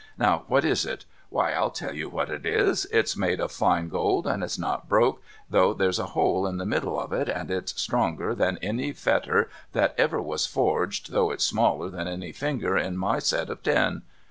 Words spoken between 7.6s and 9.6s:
stronger than any fetter